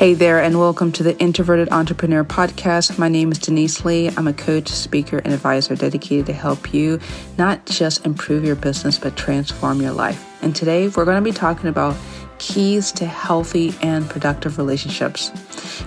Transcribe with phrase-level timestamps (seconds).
[0.00, 2.98] Hey there, and welcome to the Introverted Entrepreneur Podcast.
[2.98, 4.08] My name is Denise Lee.
[4.08, 6.98] I'm a coach, speaker, and advisor dedicated to help you
[7.36, 10.26] not just improve your business, but transform your life.
[10.42, 11.98] And today we're going to be talking about
[12.38, 15.28] keys to healthy and productive relationships.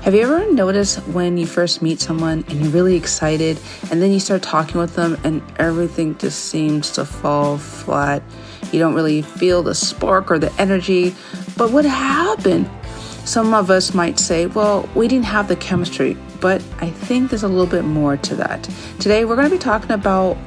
[0.04, 3.59] Have you ever noticed when you first meet someone and you're really excited,
[3.89, 8.21] and then you start talking with them, and everything just seems to fall flat?
[8.71, 11.16] You don't really feel the spark or the energy.
[11.57, 12.70] But what happened?
[13.26, 17.44] Some of us might say, well, we didn't have the chemistry, but I think there's
[17.44, 18.70] a little bit more to that.
[19.00, 20.38] Today, we're going to be talking about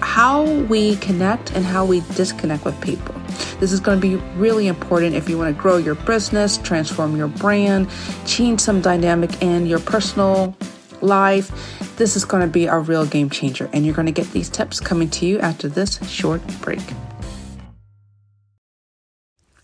[0.00, 3.14] how we connect and how we disconnect with people.
[3.58, 7.16] This is going to be really important if you want to grow your business, transform
[7.16, 7.90] your brand,
[8.26, 10.56] change some dynamic in your personal
[11.02, 11.50] life.
[11.96, 14.48] This is going to be a real game changer, and you're going to get these
[14.48, 16.80] tips coming to you after this short break.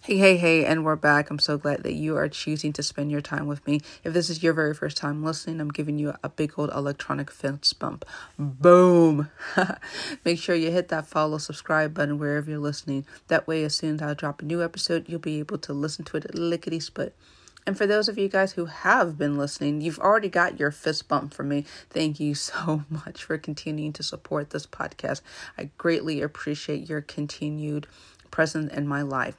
[0.06, 1.30] Hey, hey, hey, and we're back.
[1.30, 3.80] I'm so glad that you are choosing to spend your time with me.
[4.04, 7.28] If this is your very first time listening, I'm giving you a big old electronic
[7.28, 8.04] fence bump.
[8.38, 9.30] Boom!
[10.24, 13.04] Make sure you hit that follow, subscribe button wherever you're listening.
[13.26, 16.04] That way, as soon as I drop a new episode, you'll be able to listen
[16.04, 17.16] to it lickety split.
[17.66, 21.08] And for those of you guys who have been listening, you've already got your fist
[21.08, 21.64] bump from me.
[21.90, 25.22] Thank you so much for continuing to support this podcast.
[25.58, 27.88] I greatly appreciate your continued
[28.30, 29.36] presence in my life.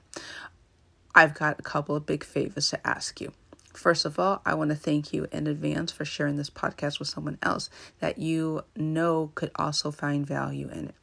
[1.18, 3.34] I've got a couple of big favors to ask you.
[3.74, 7.08] First of all, I want to thank you in advance for sharing this podcast with
[7.08, 10.96] someone else that you know could also find value in it.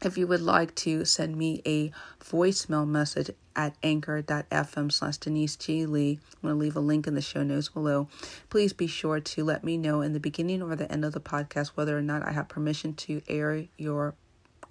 [0.00, 1.90] If you would like to send me a
[2.22, 5.86] voicemail message at anchor.fm slash Denise G.
[5.86, 8.06] Lee, I'm going to leave a link in the show notes below.
[8.48, 11.20] Please be sure to let me know in the beginning or the end of the
[11.20, 14.14] podcast whether or not I have permission to air your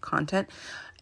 [0.01, 0.49] content.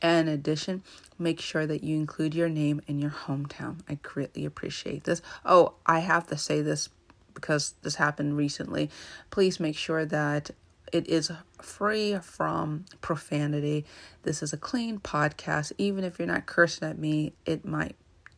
[0.01, 0.83] In addition,
[1.17, 3.81] make sure that you include your name and your hometown.
[3.89, 5.21] I greatly appreciate this.
[5.45, 6.89] Oh, I have to say this
[7.33, 8.89] because this happened recently.
[9.29, 10.51] Please make sure that
[10.91, 13.85] it is free from profanity.
[14.23, 15.71] This is a clean podcast.
[15.77, 17.95] Even if you're not cursing at me, it might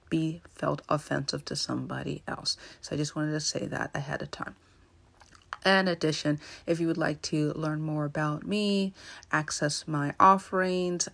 [0.10, 2.58] be felt offensive to somebody else.
[2.82, 4.56] So I just wanted to say that ahead of time.
[5.66, 8.94] In addition, if you would like to learn more about me,
[9.32, 11.08] access my offerings,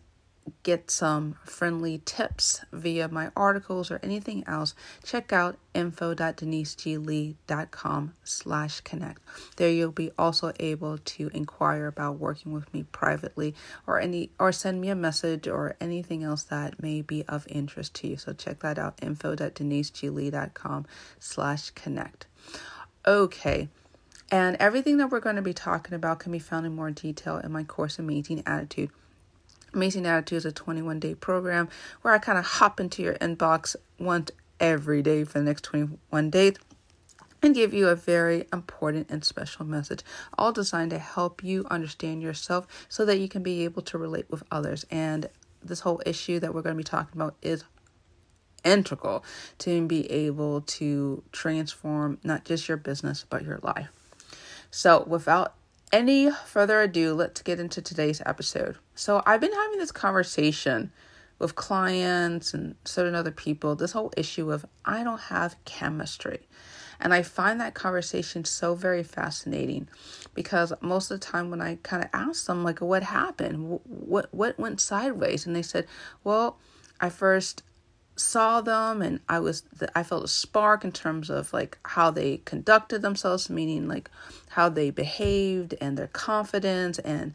[0.63, 9.22] get some friendly tips via my articles or anything else, check out info.deniseglee.com slash connect.
[9.58, 14.52] There you'll be also able to inquire about working with me privately or any or
[14.52, 18.18] send me a message or anything else that may be of interest to you.
[18.18, 20.85] So check that out, info.deniseglee.com
[21.19, 22.28] slash connect.
[23.06, 23.69] Okay.
[24.29, 27.38] And everything that we're going to be talking about can be found in more detail
[27.38, 28.90] in my course, Amazing Attitude.
[29.77, 31.69] Amazing Attitude is a 21 day program
[32.01, 36.31] where I kind of hop into your inbox once every day for the next 21
[36.31, 36.55] days
[37.43, 40.01] and give you a very important and special message,
[40.35, 44.25] all designed to help you understand yourself so that you can be able to relate
[44.31, 44.83] with others.
[44.89, 45.29] And
[45.63, 47.63] this whole issue that we're going to be talking about is
[48.66, 49.23] integral
[49.59, 53.89] to be able to transform not just your business but your life.
[54.71, 55.53] So, without
[55.91, 58.77] any further ado, let's get into today's episode.
[58.95, 60.91] So, I've been having this conversation
[61.39, 66.47] with clients and certain other people this whole issue of I don't have chemistry.
[66.99, 69.87] And I find that conversation so very fascinating
[70.33, 74.33] because most of the time when I kind of ask them like what happened, what
[74.33, 75.85] what went sideways and they said,
[76.23, 76.57] "Well,
[76.99, 77.61] I first
[78.19, 79.63] saw them and I was
[79.95, 84.09] I felt a spark in terms of like how they conducted themselves meaning like
[84.50, 87.33] how they behaved and their confidence and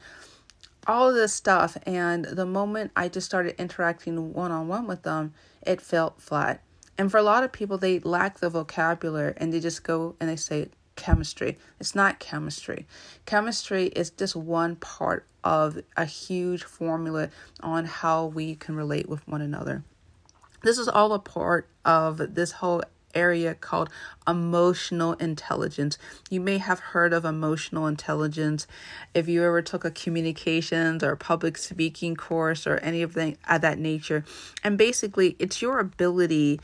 [0.87, 1.76] all of this stuff.
[1.87, 5.34] And the moment I just started interacting one on one with them
[5.65, 6.60] it felt flat.
[6.99, 10.28] And for a lot of people they lack the vocabulary and they just go and
[10.28, 11.59] they say chemistry.
[11.81, 12.87] It's not chemistry.
[13.25, 19.26] Chemistry is just one part of a huge formula on how we can relate with
[19.26, 19.82] one another
[20.62, 22.83] this is all a part of this whole
[23.15, 23.91] area called
[24.26, 25.99] emotional intelligence.
[26.31, 28.67] You may have heard of emotional intelligence
[29.14, 34.25] if you ever took a communications or public speaking course or anything of that nature.
[34.64, 36.61] And basically, it's your ability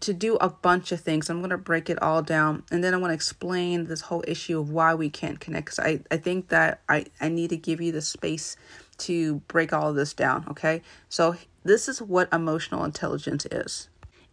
[0.00, 1.30] to do a bunch of things.
[1.30, 4.24] I'm going to break it all down and then I want to explain this whole
[4.26, 7.56] issue of why we can't connect because I, I think that I, I need to
[7.56, 8.56] give you the space
[8.96, 10.46] to break all of this down.
[10.50, 10.82] Okay.
[11.08, 13.88] So this is what emotional intelligence is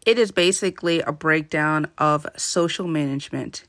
[0.05, 3.65] it is basically a breakdown of social management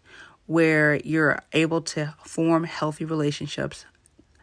[0.46, 3.84] where you're able to form healthy relationships,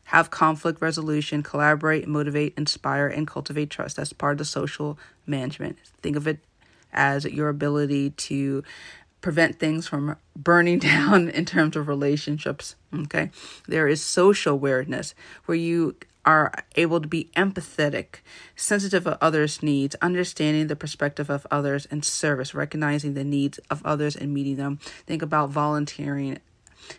[0.05, 3.97] have conflict resolution, collaborate, motivate, inspire, and cultivate trust.
[3.97, 5.77] That's part of the social management.
[6.01, 6.39] Think of it
[6.93, 8.63] as your ability to
[9.21, 12.75] prevent things from burning down in terms of relationships.
[12.93, 13.31] Okay.
[13.67, 15.13] There is social awareness
[15.45, 15.95] where you
[16.25, 18.21] are able to be empathetic,
[18.55, 23.85] sensitive of others' needs, understanding the perspective of others, and service, recognizing the needs of
[23.85, 24.77] others and meeting them.
[25.05, 26.39] Think about volunteering.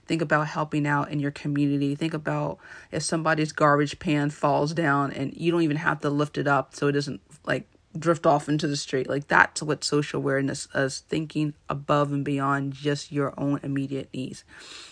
[0.06, 1.94] Think about helping out in your community.
[1.94, 2.58] Think about
[2.90, 6.74] if somebody's garbage pan falls down and you don't even have to lift it up
[6.74, 7.66] so it doesn't like
[7.98, 9.08] drift off into the street.
[9.08, 14.44] Like that's what social awareness is thinking above and beyond just your own immediate needs.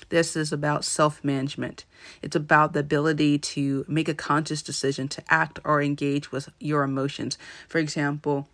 [0.09, 1.85] This is about self management.
[2.23, 6.83] It's about the ability to make a conscious decision to act or engage with your
[6.83, 7.39] emotions.
[7.69, 8.49] For example,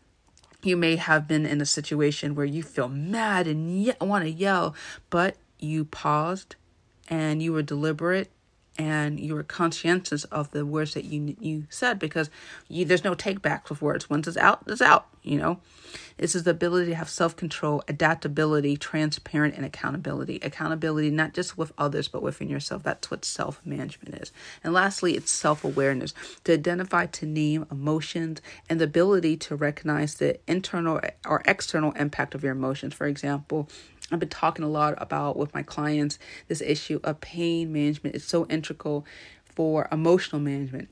[0.63, 4.31] you may have been in a situation where you feel mad and ye- want to
[4.31, 4.75] yell,
[5.11, 6.57] but you paused
[7.09, 8.31] and you were deliberate
[8.79, 12.31] and you were conscientious of the words that you you said because
[12.69, 14.11] you, there's no take backs words.
[14.11, 15.07] Once it's out, it's out.
[15.23, 15.61] You know,
[16.17, 20.39] this is the ability to have self control, adaptability, transparent, and accountability.
[20.43, 22.83] Accountability not just with others but within yourself.
[22.83, 24.33] That's what self management is.
[24.63, 26.15] And lastly, it's self awareness
[26.45, 28.41] to identify, to name emotions,
[28.71, 32.95] and the ability to recognize the internal or external impact of your emotions.
[32.95, 33.69] For example
[34.13, 36.19] I've been talking a lot about with my clients
[36.49, 39.07] this issue of pain management is so integral
[39.45, 40.89] for emotional management.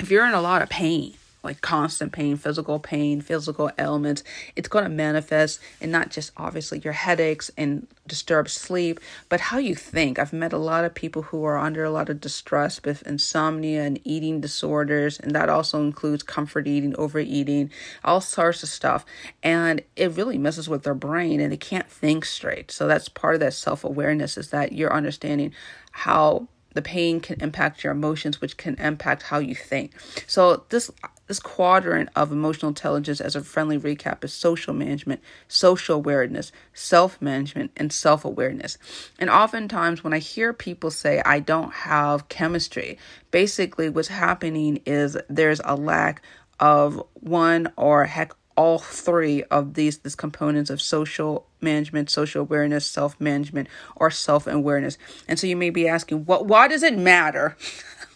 [0.00, 4.22] If you're in a lot of pain, like constant pain, physical pain, physical ailments.
[4.56, 9.58] It's going to manifest in not just obviously your headaches and disturbed sleep, but how
[9.58, 10.18] you think.
[10.18, 13.84] I've met a lot of people who are under a lot of distress with insomnia
[13.84, 17.70] and eating disorders, and that also includes comfort eating, overeating,
[18.04, 19.06] all sorts of stuff.
[19.42, 22.70] And it really messes with their brain and they can't think straight.
[22.70, 25.52] So that's part of that self awareness is that you're understanding
[25.92, 29.92] how the pain can impact your emotions which can impact how you think
[30.26, 30.90] so this
[31.30, 37.70] this quadrant of emotional intelligence as a friendly recap is social management social awareness self-management
[37.76, 38.76] and self-awareness
[39.16, 42.98] and oftentimes when i hear people say i don't have chemistry
[43.30, 46.20] basically what's happening is there's a lack
[46.58, 52.84] of one or heck all three of these these components of social management, social awareness,
[52.84, 54.98] self-management, or self-awareness.
[55.28, 57.56] And so you may be asking, what why does it matter?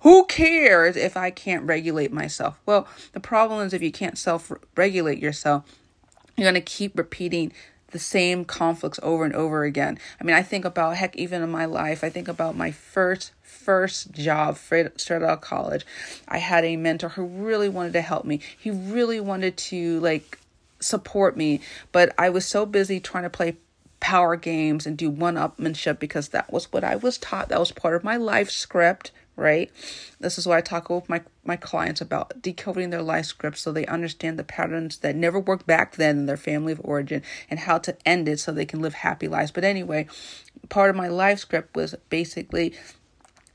[0.00, 2.58] Who cares if I can't regulate myself?
[2.66, 5.64] Well, the problem is if you can't self-regulate yourself,
[6.36, 7.52] you're going to keep repeating
[7.92, 9.98] the same conflicts over and over again.
[10.20, 13.32] I mean, I think about heck, even in my life, I think about my first
[13.42, 15.86] first job straight out of college.
[16.28, 18.40] I had a mentor who really wanted to help me.
[18.58, 20.38] He really wanted to like
[20.78, 21.60] support me,
[21.90, 23.56] but I was so busy trying to play
[23.98, 27.48] power games and do one upmanship because that was what I was taught.
[27.48, 29.70] That was part of my life script, right?
[30.18, 33.70] This is why I talk with my, my clients about decoding their life scripts so
[33.70, 37.60] they understand the patterns that never worked back then in their family of origin and
[37.60, 39.50] how to end it so they can live happy lives.
[39.50, 40.06] But anyway,
[40.70, 42.74] part of my life script was basically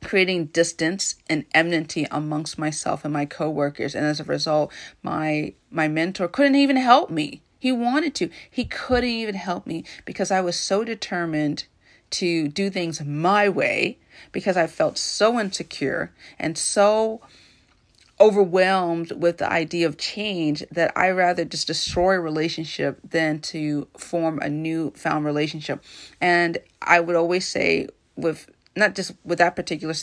[0.04, 4.74] creating distance and enmity amongst myself and my coworkers and as a result
[5.04, 9.84] my my mentor couldn't even help me he wanted to he couldn't even help me
[10.04, 11.66] because i was so determined
[12.12, 13.98] to do things my way
[14.32, 17.22] because I felt so insecure and so
[18.20, 23.88] overwhelmed with the idea of change that I rather just destroy a relationship than to
[23.98, 25.84] form a new found relationship.
[26.22, 29.96] And I would always say with not just with that particular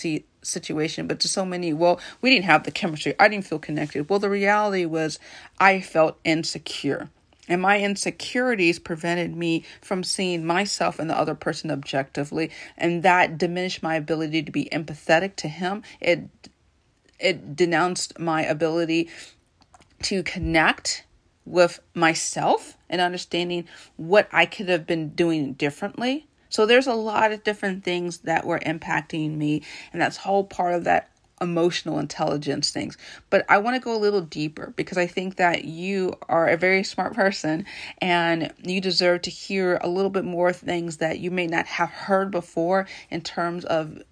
[0.42, 3.14] situation, but to so many, well, we didn't have the chemistry.
[3.18, 4.08] I didn't feel connected.
[4.10, 5.18] Well, the reality was
[5.58, 7.08] I felt insecure.
[7.48, 12.50] And my insecurities prevented me from seeing myself and the other person objectively.
[12.76, 15.82] And that diminished my ability to be empathetic to him.
[16.00, 16.28] It
[17.18, 19.08] it denounced my ability
[20.02, 21.04] to connect
[21.44, 26.28] with myself and understanding what I could have been doing differently.
[26.48, 29.62] So there's a lot of different things that were impacting me,
[29.92, 32.96] and that's whole part of that emotional intelligence things.
[33.30, 36.56] But I want to go a little deeper because I think that you are a
[36.56, 37.64] very smart person
[38.00, 41.90] and you deserve to hear a little bit more things that you may not have
[41.90, 44.02] heard before in terms of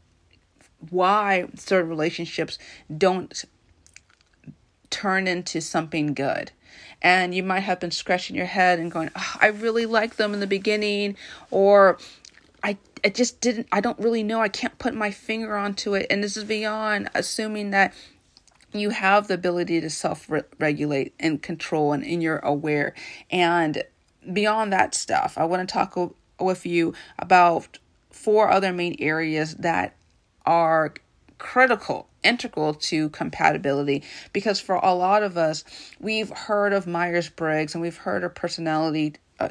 [0.90, 2.59] why certain relationships
[2.97, 3.45] don't
[4.90, 6.52] turn into something good.
[7.02, 10.33] And you might have been scratching your head and going, oh, I really like them
[10.33, 11.16] in the beginning,
[11.50, 11.99] or
[13.05, 14.41] I just didn't I don't really know.
[14.41, 16.07] I can't put my finger onto it.
[16.11, 17.95] And this is beyond assuming that
[18.73, 22.95] you have the ability to self regulate and control and, and you're aware.
[23.31, 23.83] And
[24.33, 25.97] beyond that stuff, I want to talk
[26.41, 27.79] with you about
[28.11, 29.95] four other main areas that
[30.45, 30.95] are
[31.38, 35.65] critical integral to compatibility because for a lot of us
[36.00, 39.49] we've heard of myers-briggs and we've heard of personality uh,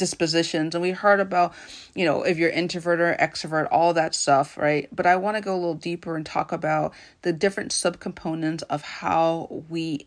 [0.00, 1.54] dispositions and we heard about
[1.94, 4.88] you know if you're introvert or extrovert all that stuff right?
[4.90, 6.92] But i want to go a little deeper and talk about
[7.22, 10.06] the different subcomponents of how we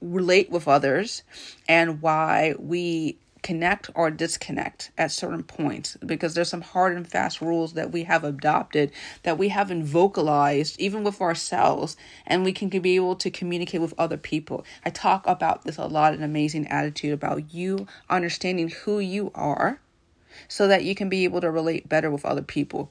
[0.00, 1.22] relate with others
[1.68, 7.40] and why we connect or disconnect at certain points because there's some hard and fast
[7.40, 8.90] rules that we have adopted
[9.22, 13.94] that we haven't vocalized even with ourselves and we can be able to communicate with
[13.96, 14.64] other people.
[14.84, 19.78] I talk about this a lot in amazing attitude about you understanding who you are
[20.48, 22.90] so that you can be able to relate better with other people.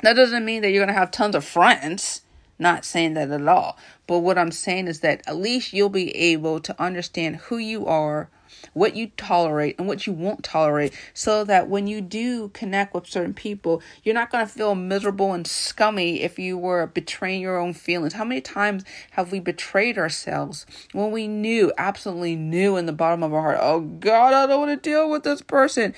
[0.00, 2.22] That doesn't mean that you're going to have tons of friends.
[2.58, 3.76] Not saying that at all.
[4.06, 7.86] But what I'm saying is that at least you'll be able to understand who you
[7.86, 8.30] are,
[8.72, 13.06] what you tolerate and what you won't tolerate, so that when you do connect with
[13.06, 17.58] certain people, you're not going to feel miserable and scummy if you were betraying your
[17.58, 18.14] own feelings.
[18.14, 23.22] How many times have we betrayed ourselves when we knew, absolutely knew in the bottom
[23.22, 25.94] of our heart, oh God, I don't want to deal with this person?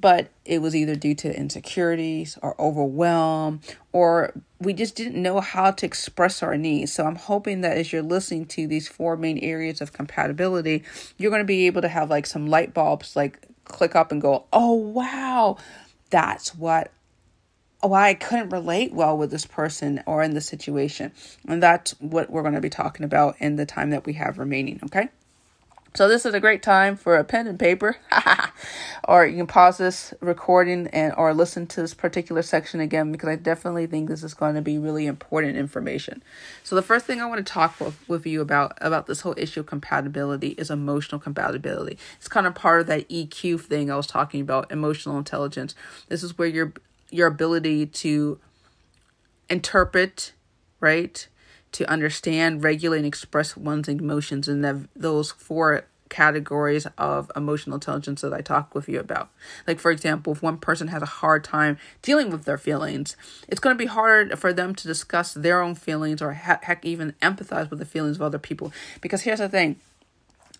[0.00, 3.60] But it was either due to insecurities or overwhelm
[3.92, 6.92] or we just didn't know how to express our needs.
[6.92, 10.84] So I'm hoping that as you're listening to these four main areas of compatibility,
[11.16, 14.20] you're going to be able to have like some light bulbs like click up and
[14.20, 15.56] go, "Oh wow,
[16.10, 16.90] that's what
[17.80, 21.12] why I couldn't relate well with this person or in the situation."
[21.46, 24.38] And that's what we're going to be talking about in the time that we have
[24.38, 25.08] remaining, okay?
[25.98, 27.96] So this is a great time for a pen and paper,
[29.08, 33.28] or you can pause this recording and or listen to this particular section again because
[33.28, 36.22] I definitely think this is going to be really important information.
[36.62, 39.34] So the first thing I want to talk with, with you about about this whole
[39.36, 41.98] issue of compatibility is emotional compatibility.
[42.18, 45.74] It's kind of part of that EQ thing I was talking about, emotional intelligence.
[46.06, 46.74] This is where your
[47.10, 48.38] your ability to
[49.50, 50.32] interpret,
[50.78, 51.26] right?
[51.72, 58.20] To understand, regulate, and express one's emotions in the, those four categories of emotional intelligence
[58.22, 59.30] that I talk with you about.
[59.66, 63.60] Like, for example, if one person has a hard time dealing with their feelings, it's
[63.60, 67.70] going to be hard for them to discuss their own feelings or heck, even empathize
[67.70, 68.72] with the feelings of other people.
[69.00, 69.76] Because here's the thing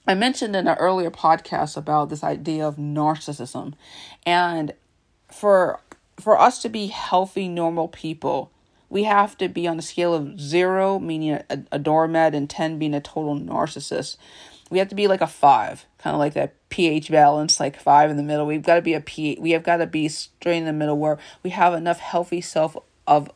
[0.07, 3.75] I mentioned in an earlier podcast about this idea of narcissism.
[4.25, 4.75] And
[5.31, 5.81] for
[6.19, 8.51] for us to be healthy, normal people,
[8.91, 12.79] we have to be on a scale of zero, meaning a, a doormat, and 10
[12.79, 14.17] being a total narcissist.
[14.71, 18.11] We have to be like a five, kind of like that pH balance, like five
[18.11, 18.47] in the middle.
[18.47, 19.39] We've got to be a pH.
[19.39, 22.77] We have got to be straight in the middle where we have enough healthy self
[23.07, 23.31] of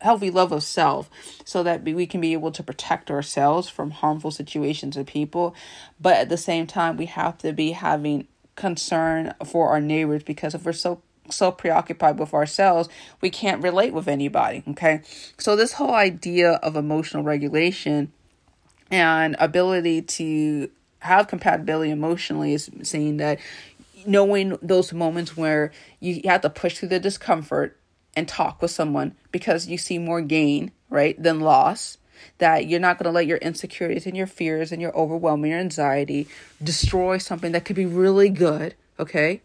[0.00, 1.10] healthy love of self
[1.44, 5.56] so that we can be able to protect ourselves from harmful situations and people
[6.00, 8.24] but at the same time we have to be having
[8.54, 12.88] concern for our neighbors because if we're so so preoccupied with ourselves,
[13.20, 14.62] we can't relate with anybody.
[14.68, 15.02] Okay.
[15.38, 18.12] So, this whole idea of emotional regulation
[18.90, 20.70] and ability to
[21.00, 23.38] have compatibility emotionally is saying that
[24.06, 25.70] knowing those moments where
[26.00, 27.78] you have to push through the discomfort
[28.16, 31.98] and talk with someone because you see more gain, right, than loss.
[32.38, 35.60] That you're not going to let your insecurities and your fears and your overwhelming your
[35.60, 36.26] anxiety
[36.60, 39.40] destroy something that could be really good, okay?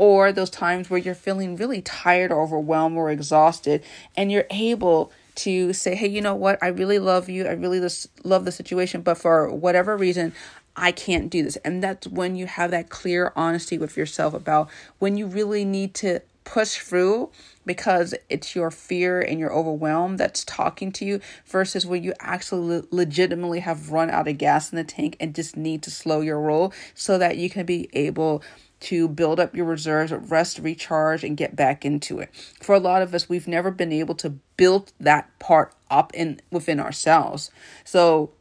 [0.00, 3.84] Or those times where you're feeling really tired or overwhelmed or exhausted
[4.16, 7.86] and you're able to say hey you know what i really love you i really
[8.24, 10.32] love the situation but for whatever reason
[10.76, 11.56] I can't do this.
[11.56, 15.94] And that's when you have that clear honesty with yourself about when you really need
[15.94, 17.28] to push through
[17.66, 22.82] because it's your fear and your overwhelm that's talking to you versus when you actually
[22.90, 26.40] legitimately have run out of gas in the tank and just need to slow your
[26.40, 28.42] roll so that you can be able
[28.80, 32.30] to build up your reserves, rest, recharge, and get back into it.
[32.60, 36.40] For a lot of us, we've never been able to build that part up in
[36.50, 37.50] within ourselves.
[37.84, 38.32] So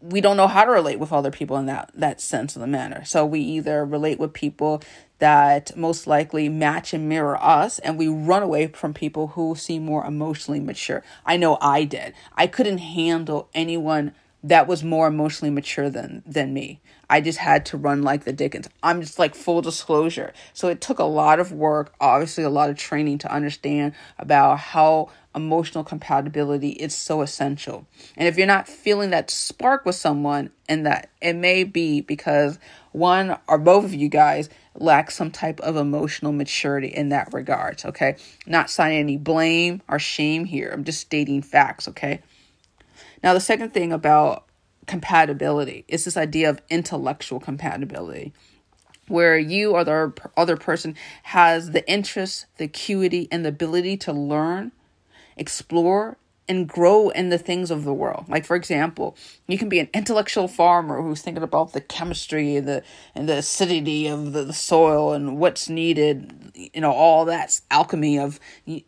[0.00, 2.66] we don't know how to relate with other people in that that sense of the
[2.66, 3.04] manner.
[3.04, 4.82] So we either relate with people
[5.18, 9.84] that most likely match and mirror us and we run away from people who seem
[9.84, 11.02] more emotionally mature.
[11.24, 12.14] I know I did.
[12.34, 16.80] I couldn't handle anyone that was more emotionally mature than than me.
[17.08, 18.68] I just had to run like the Dickens.
[18.82, 20.32] I'm just like full disclosure.
[20.52, 24.58] So it took a lot of work, obviously a lot of training to understand about
[24.58, 27.86] how emotional compatibility is so essential.
[28.16, 32.58] And if you're not feeling that spark with someone and that it may be because
[32.92, 37.84] one or both of you guys lack some type of emotional maturity in that regards,
[37.84, 38.16] okay?
[38.46, 40.70] Not signing any blame or shame here.
[40.72, 42.20] I'm just stating facts, okay?
[43.22, 44.44] Now, the second thing about
[44.94, 45.84] compatibility.
[45.88, 48.32] Is this idea of intellectual compatibility,
[49.08, 54.12] where you or the other person has the interest, the acuity, and the ability to
[54.12, 54.70] learn,
[55.36, 56.16] explore,
[56.48, 58.26] and grow in the things of the world.
[58.28, 62.68] Like for example, you can be an intellectual farmer who's thinking about the chemistry and
[62.68, 62.82] the
[63.14, 68.18] and the acidity of the, the soil and what's needed, you know, all that alchemy
[68.18, 68.38] of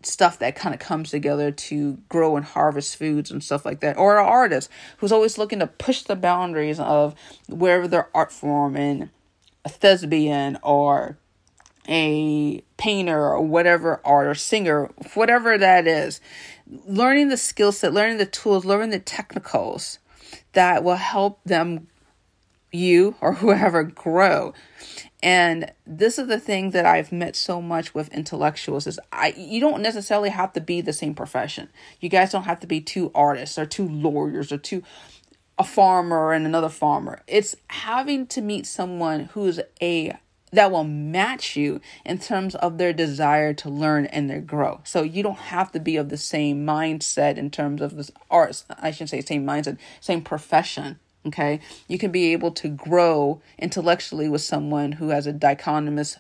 [0.02, 3.96] stuff that kind of comes together to grow and harvest foods and stuff like that.
[3.96, 7.14] Or an artist who's always looking to push the boundaries of
[7.48, 9.10] wherever their art form and
[9.64, 11.18] a thespian or
[11.88, 16.20] a painter or whatever art or singer, whatever that is,
[16.86, 19.98] learning the skill set, learning the tools, learning the technicals
[20.52, 21.86] that will help them,
[22.72, 24.52] you or whoever, grow.
[25.22, 29.60] And this is the thing that I've met so much with intellectuals is I you
[29.60, 31.68] don't necessarily have to be the same profession.
[32.00, 34.82] You guys don't have to be two artists or two lawyers or two
[35.58, 37.22] a farmer and another farmer.
[37.26, 40.16] It's having to meet someone who's a
[40.52, 44.80] that will match you in terms of their desire to learn and their grow.
[44.84, 48.64] So you don't have to be of the same mindset in terms of this arts.
[48.70, 50.98] I shouldn't say same mindset, same profession.
[51.26, 51.60] Okay.
[51.88, 56.16] You can be able to grow intellectually with someone who has a dichotomous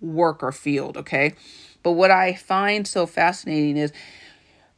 [0.00, 0.96] work or field.
[0.98, 1.34] Okay.
[1.82, 3.92] But what I find so fascinating is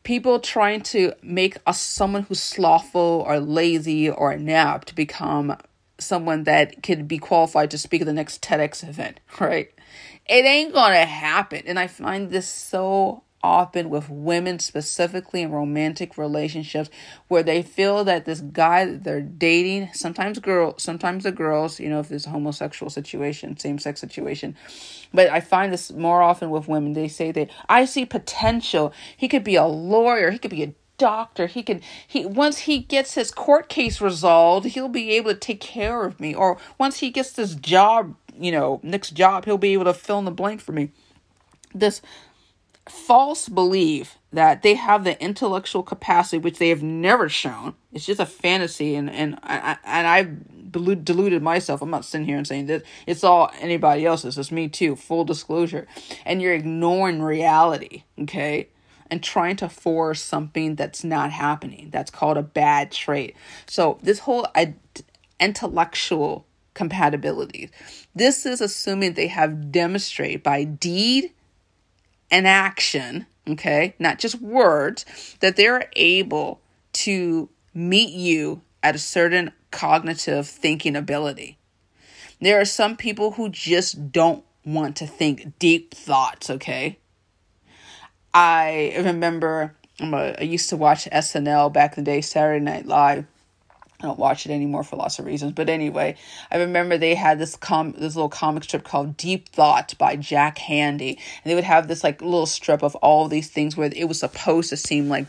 [0.05, 5.57] people trying to make a someone who's slothful or lazy or inept become
[6.05, 9.71] someone that could be qualified to speak at the next TEDx event, right?
[10.27, 11.63] It ain't gonna happen.
[11.67, 16.91] And I find this so often with women, specifically in romantic relationships,
[17.29, 21.89] where they feel that this guy that they're dating, sometimes girl, sometimes the girls, you
[21.89, 24.57] know, if it's a homosexual situation, same sex situation.
[25.13, 26.93] But I find this more often with women.
[26.93, 28.93] They say that I see potential.
[29.17, 31.49] He could be a lawyer, he could be a doctor.
[31.49, 35.61] He can he once he gets his court case resolved, he'll be able to take
[35.61, 36.33] care of me.
[36.33, 40.21] Or once he gets this job, you know, next job, he'll be able to fill
[40.21, 40.91] in the blank for me.
[41.75, 42.03] This
[42.89, 47.75] false belief that they have the intellectual capacity which they have never shown.
[47.93, 50.29] It's just a fantasy, and and I and I
[50.71, 51.83] deluded myself.
[51.83, 54.39] I'm not sitting here and saying that it's all anybody else's.
[54.39, 54.95] It's me too.
[54.95, 55.89] Full disclosure,
[56.25, 58.05] and you're ignoring reality.
[58.21, 58.69] Okay,
[59.11, 61.89] and trying to force something that's not happening.
[61.91, 63.37] That's called a bad trait.
[63.67, 64.47] So, this whole
[65.41, 67.71] intellectual compatibility,
[68.15, 71.33] this is assuming they have demonstrated by deed
[72.31, 76.61] and action, okay, not just words, that they're able
[76.93, 81.59] to meet you at a certain cognitive thinking ability.
[82.41, 86.99] There are some people who just don't want to think deep thoughts, okay?
[88.35, 92.87] I remember um, uh, I used to watch SNL back in the day, Saturday Night
[92.87, 93.27] Live.
[94.01, 96.17] I don't watch it anymore for lots of reasons, but anyway,
[96.51, 100.59] I remember they had this com this little comic strip called Deep Thought by Jack
[100.59, 104.09] Handey, and they would have this like little strip of all these things where it
[104.09, 105.27] was supposed to seem like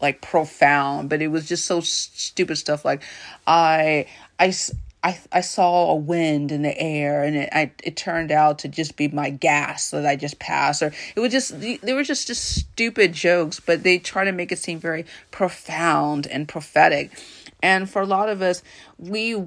[0.00, 3.02] like profound, but it was just so stupid stuff like
[3.44, 4.06] I
[4.38, 4.54] I
[5.06, 8.68] I, I saw a wind in the air and it, I, it turned out to
[8.68, 12.26] just be my gas that I just passed or it was just they were just
[12.26, 17.12] just stupid jokes but they try to make it seem very profound and prophetic.
[17.62, 18.64] And for a lot of us
[18.98, 19.44] we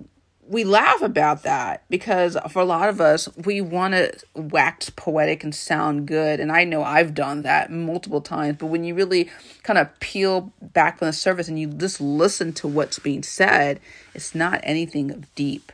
[0.50, 5.44] we laugh about that because for a lot of us, we want to wax poetic
[5.44, 6.40] and sound good.
[6.40, 8.58] And I know I've done that multiple times.
[8.58, 9.30] But when you really
[9.62, 13.80] kind of peel back from the surface and you just listen to what's being said,
[14.16, 15.72] it's not anything of deep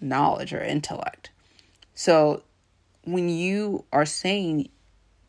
[0.00, 1.28] knowledge or intellect.
[1.94, 2.42] So
[3.04, 4.70] when you are saying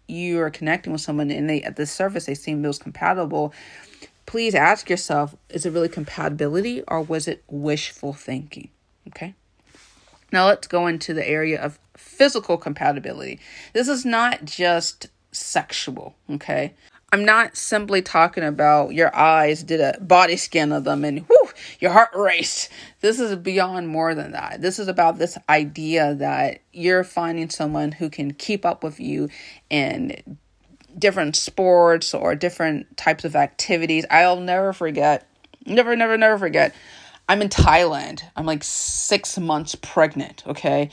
[0.08, 3.54] you are connecting with someone and they at the surface they seem most compatible,
[4.30, 8.70] please ask yourself is it really compatibility or was it wishful thinking?
[9.08, 9.34] Okay.
[10.32, 13.40] Now let's go into the area of physical compatibility.
[13.74, 16.76] This is not just sexual, okay?
[17.12, 21.50] I'm not simply talking about your eyes did a body scan of them and whoo,
[21.80, 22.70] your heart raced.
[23.02, 24.62] This is beyond more than that.
[24.62, 29.28] This is about this idea that you're finding someone who can keep up with you
[29.72, 30.38] in
[31.00, 34.06] different sports or different types of activities.
[34.10, 35.28] I'll never forget,
[35.66, 36.76] never, never, never forget.
[37.28, 38.24] I'm in Thailand.
[38.36, 40.90] I'm like six months pregnant, okay?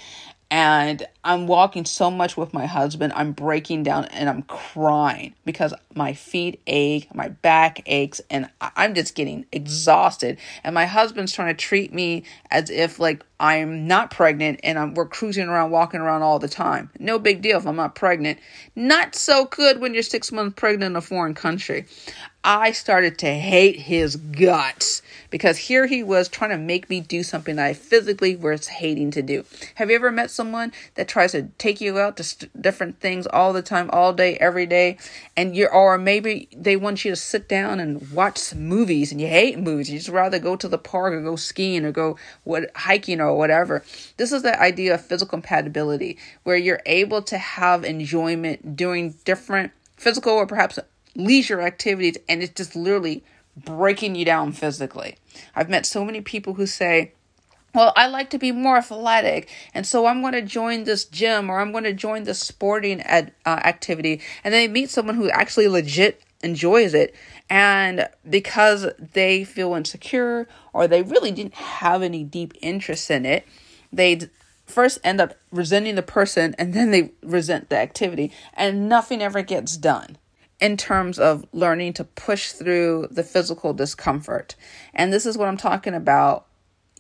[0.51, 3.13] And I'm walking so much with my husband.
[3.17, 8.95] I'm breaking down and I'm crying because my feet ache, my back aches, and I'm
[8.95, 10.39] just getting exhausted.
[10.63, 14.95] And my husband's trying to treat me as if like I'm not pregnant and I'm,
[14.95, 16.91] we're cruising around, walking around all the time.
[17.01, 18.39] No big deal if I'm not pregnant.
[18.77, 21.87] Not so good when you're six months pregnant in a foreign country.
[22.45, 25.03] I started to hate his guts
[25.37, 29.11] because here he was trying to make me do something that I physically was hating
[29.11, 29.45] to do.
[29.75, 33.27] Have you ever met someone that tries to take you out to st- different things
[33.27, 34.97] all the time, all day, every day,
[35.37, 39.27] and you're, or maybe they want you to sit down and watch movies and you
[39.27, 39.91] hate movies.
[39.91, 43.37] You just rather go to the park or go skiing or go what hiking or
[43.37, 43.85] whatever.
[44.17, 49.73] This is the idea of physical compatibility where you're able to have enjoyment doing different
[49.99, 50.79] physical or perhaps
[51.15, 53.23] leisure activities and it's just literally
[53.57, 55.17] breaking you down physically.
[55.55, 57.13] I've met so many people who say,
[57.75, 61.51] well, I like to be more athletic, and so I'm going to join this gym
[61.51, 64.23] or I'm going to join this sporting ad, uh, activity.
[64.43, 67.15] And they meet someone who actually legit enjoys it,
[67.51, 73.47] and because they feel insecure or they really didn't have any deep interest in it,
[73.93, 74.21] they
[74.67, 79.43] first end up resenting the person and then they resent the activity, and nothing ever
[79.43, 80.17] gets done
[80.61, 84.55] in terms of learning to push through the physical discomfort.
[84.95, 86.47] And this is what I'm talking about.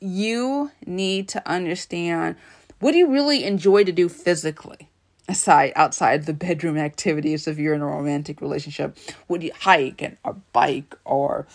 [0.00, 2.36] You need to understand
[2.80, 4.90] what do you really enjoy to do physically?
[5.28, 8.96] Aside outside the bedroom activities if you're in a romantic relationship,
[9.28, 11.46] would you hike and or bike or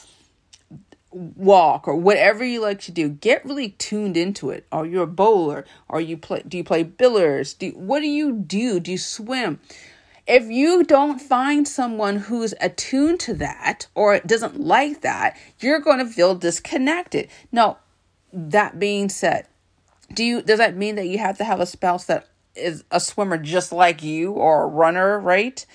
[1.12, 5.08] walk or whatever you like to do get really tuned into it are you a
[5.08, 8.98] bowler or you play do you play billiards do what do you do do you
[8.98, 9.60] swim
[10.28, 16.00] if you don't find someone who's attuned to that or doesn't like that, you're going
[16.00, 17.30] to feel disconnected.
[17.52, 17.80] Now,
[18.32, 19.48] that being said,
[20.14, 23.00] do you does that mean that you have to have a spouse that is a
[23.00, 25.66] swimmer just like you or a runner, right?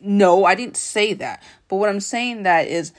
[0.00, 1.42] No, I didn't say that.
[1.68, 2.92] But what I'm saying that is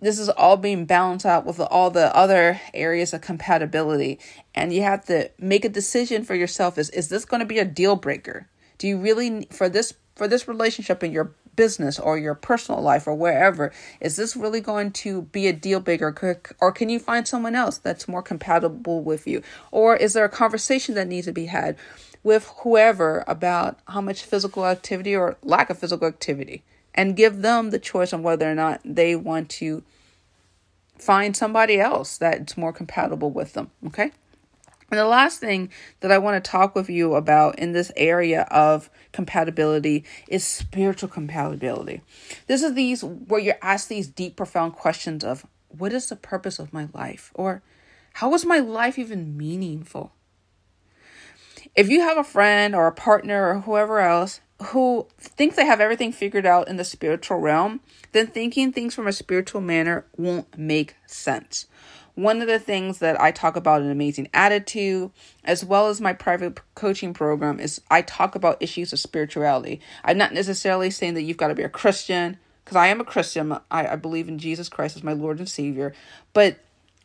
[0.00, 4.18] this is all being balanced out with all the other areas of compatibility
[4.54, 7.58] and you have to make a decision for yourself is is this going to be
[7.58, 8.48] a deal breaker?
[8.78, 13.06] Do you really for this for this relationship in your business or your personal life
[13.06, 16.40] or wherever is this really going to be a deal breaker?
[16.60, 19.42] Or can you find someone else that's more compatible with you?
[19.70, 21.76] Or is there a conversation that needs to be had
[22.22, 26.64] with whoever about how much physical activity or lack of physical activity?
[26.94, 29.82] And give them the choice on whether or not they want to
[30.98, 34.12] find somebody else that's more compatible with them okay
[34.90, 35.70] and the last thing
[36.00, 41.08] that I want to talk with you about in this area of compatibility is spiritual
[41.08, 42.02] compatibility.
[42.46, 46.58] This is these where you're asked these deep, profound questions of what is the purpose
[46.58, 47.32] of my life?
[47.34, 47.62] Or
[48.14, 50.12] how is my life even meaningful?
[51.74, 55.80] If you have a friend or a partner or whoever else who thinks they have
[55.80, 57.80] everything figured out in the spiritual realm,
[58.12, 61.66] then thinking things from a spiritual manner won't make sense.
[62.14, 65.10] One of the things that I talk about in Amazing Attitude,
[65.44, 69.80] as well as my private coaching program, is I talk about issues of spirituality.
[70.04, 73.04] I'm not necessarily saying that you've got to be a Christian, because I am a
[73.04, 73.52] Christian.
[73.52, 75.94] I, I believe in Jesus Christ as my Lord and Savior.
[76.32, 76.58] But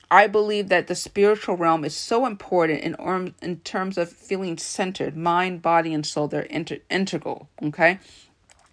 [0.09, 5.15] I believe that the spiritual realm is so important in, in terms of feeling centered,
[5.15, 6.27] mind, body, and soul.
[6.27, 7.99] They're inter- integral, okay?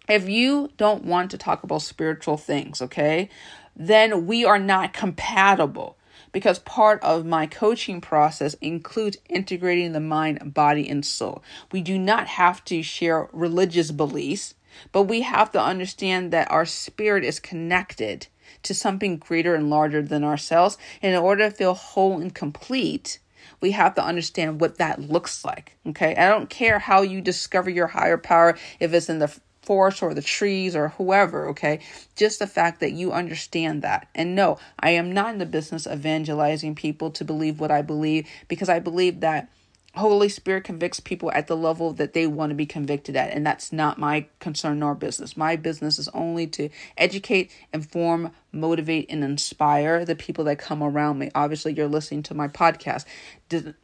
[0.09, 3.29] If you don't want to talk about spiritual things, okay,
[3.77, 5.98] then we are not compatible
[6.33, 11.43] because part of my coaching process includes integrating the mind, body, and soul.
[11.73, 14.55] We do not have to share religious beliefs,
[14.93, 18.29] but we have to understand that our spirit is connected
[18.63, 20.79] to something greater and larger than ourselves.
[21.03, 23.19] And in order to feel whole and complete,
[23.61, 25.77] we have to understand what that looks like.
[25.87, 26.15] Okay.
[26.17, 29.39] I don't care how you discover your higher power, if it's in the
[29.69, 31.81] forest or the trees or whoever, okay?
[32.17, 34.09] Just the fact that you understand that.
[34.15, 37.83] And no, I am not in the business of evangelizing people to believe what I
[37.83, 39.51] believe because I believe that
[39.95, 43.31] Holy Spirit convicts people at the level that they want to be convicted at.
[43.35, 45.37] And that's not my concern nor business.
[45.37, 51.19] My business is only to educate, inform, motivate, and inspire the people that come around
[51.19, 51.31] me.
[51.35, 53.05] Obviously, you're listening to my podcast.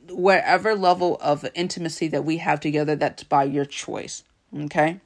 [0.09, 4.23] Whatever level of intimacy that we have together, that's by your choice.
[4.57, 5.01] Okay?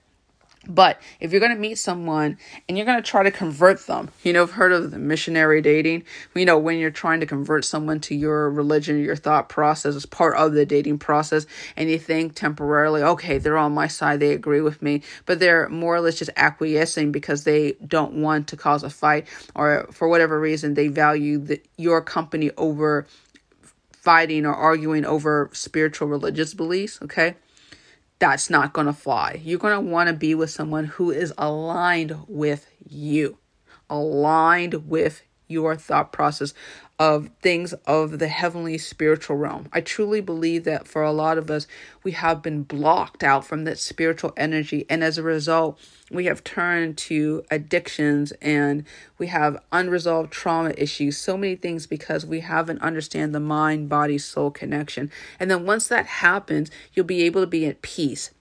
[0.67, 2.37] But if you're going to meet someone
[2.69, 5.63] and you're going to try to convert them, you know, I've heard of the missionary
[5.63, 6.05] dating.
[6.35, 10.05] You know, when you're trying to convert someone to your religion, your thought process is
[10.05, 14.33] part of the dating process, and you think temporarily, okay, they're on my side, they
[14.33, 18.57] agree with me, but they're more or less just acquiescing because they don't want to
[18.57, 23.07] cause a fight, or for whatever reason, they value the, your company over
[23.93, 27.37] fighting or arguing over spiritual religious beliefs, okay?
[28.19, 29.41] That's not going to fly.
[29.45, 33.39] You're going to want to be with someone who is aligned with you,
[33.89, 36.53] aligned with your thought process,
[36.99, 39.69] of things of the heavenly spiritual realm.
[39.73, 41.69] I truly believe that for a lot of us,
[42.03, 44.85] we have been blocked out from that spiritual energy.
[44.91, 45.79] And as a result,
[46.11, 48.85] we have turned to addictions and
[49.17, 54.19] we have unresolved trauma issues, so many things because we haven't understand the mind body
[54.19, 55.13] soul connection.
[55.39, 58.33] And then once that happens, you'll be able to be at peace.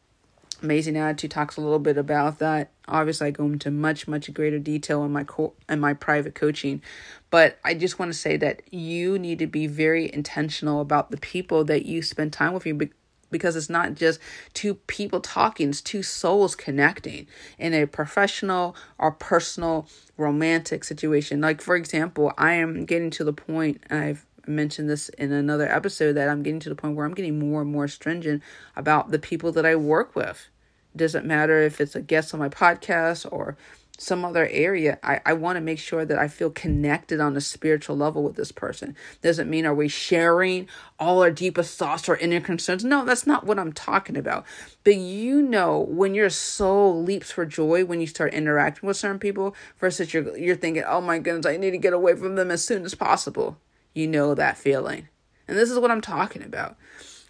[0.61, 2.71] Amazing Attitude talks a little bit about that.
[2.87, 6.81] Obviously, I go into much, much greater detail in my co- in my private coaching,
[7.29, 11.17] but I just want to say that you need to be very intentional about the
[11.17, 12.65] people that you spend time with.
[12.65, 12.89] You
[13.29, 14.19] because it's not just
[14.53, 17.27] two people talking, it's two souls connecting
[17.59, 21.41] in a professional or personal romantic situation.
[21.41, 26.13] Like, for example, I am getting to the point, I've mentioned this in another episode,
[26.13, 28.43] that I'm getting to the point where I'm getting more and more stringent
[28.75, 30.49] about the people that I work with.
[30.93, 33.57] It doesn't matter if it's a guest on my podcast or
[33.97, 37.41] some other area, I, I want to make sure that I feel connected on a
[37.41, 38.95] spiritual level with this person.
[39.21, 40.67] Doesn't mean are we sharing
[40.99, 42.85] all our deepest thoughts or inner concerns?
[42.85, 44.45] No, that's not what I'm talking about.
[44.83, 49.19] But you know when your soul leaps for joy when you start interacting with certain
[49.19, 52.51] people versus you're you're thinking, oh my goodness, I need to get away from them
[52.51, 53.57] as soon as possible.
[53.97, 55.07] You know that feeling.
[55.47, 56.75] And this is what I'm talking about.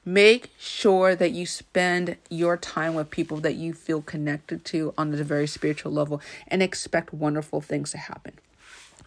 [0.04, 5.14] Make sure that you spend your time with people that you feel connected to on
[5.14, 8.34] a very spiritual level and expect wonderful things to happen.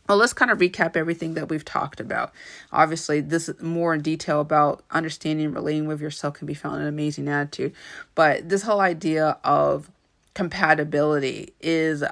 [0.08, 2.32] Well, let's kind of recap everything that we've talked about.
[2.72, 6.80] Obviously, this is more in detail about understanding and relating with yourself can be found
[6.80, 7.74] in Amazing Attitude.
[8.14, 9.90] But this whole idea of
[10.32, 12.02] compatibility is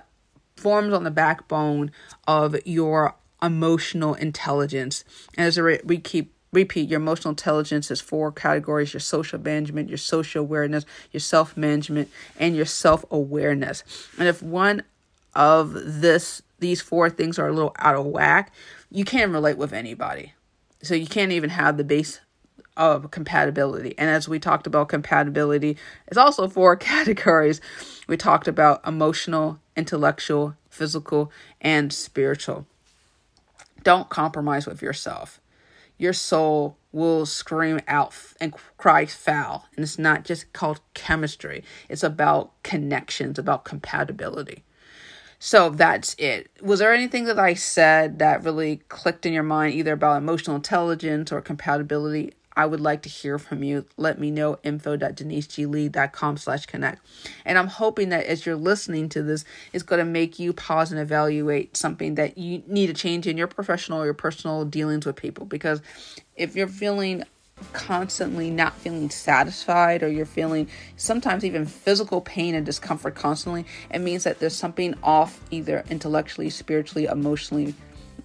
[0.56, 1.90] forms on the backbone
[2.26, 5.04] of your emotional intelligence.
[5.36, 10.40] As we keep repeat your emotional intelligence is four categories your social management your social
[10.42, 13.84] awareness your self management and your self awareness
[14.18, 14.82] and if one
[15.34, 18.50] of this these four things are a little out of whack
[18.90, 20.32] you can't relate with anybody.
[20.82, 22.20] So you can't even have the base
[22.76, 23.94] of compatibility.
[23.98, 27.60] And as we talked about compatibility it's also four categories.
[28.06, 32.66] We talked about emotional intellectual physical and spiritual
[33.88, 35.40] don't compromise with yourself
[35.98, 39.66] your soul will scream out and cry foul.
[39.76, 44.64] And it's not just called chemistry, it's about connections, about compatibility.
[45.40, 46.50] So that's it.
[46.62, 50.56] Was there anything that I said that really clicked in your mind, either about emotional
[50.56, 52.32] intelligence or compatibility?
[52.58, 53.86] I would like to hear from you.
[53.96, 57.00] Let me know info.deniseglee.com slash connect.
[57.44, 60.90] And I'm hoping that as you're listening to this, it's going to make you pause
[60.90, 65.06] and evaluate something that you need to change in your professional or your personal dealings
[65.06, 65.46] with people.
[65.46, 65.80] Because
[66.34, 67.22] if you're feeling
[67.72, 74.00] constantly not feeling satisfied or you're feeling sometimes even physical pain and discomfort constantly, it
[74.00, 77.72] means that there's something off either intellectually, spiritually, emotionally,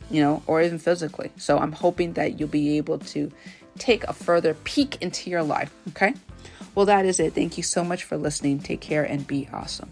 [0.10, 1.32] you know, or even physically.
[1.38, 3.32] So I'm hoping that you'll be able to
[3.78, 5.72] take a further peek into your life.
[5.90, 6.14] Okay.
[6.76, 7.34] Well, that is it.
[7.34, 8.60] Thank you so much for listening.
[8.60, 9.90] Take care and be awesome.